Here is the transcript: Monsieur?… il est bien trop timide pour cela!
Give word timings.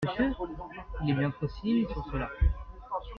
Monsieur?… 0.03 0.33
il 1.03 1.11
est 1.11 1.13
bien 1.13 1.29
trop 1.29 1.45
timide 1.45 1.87
pour 1.93 2.03
cela! 2.07 2.27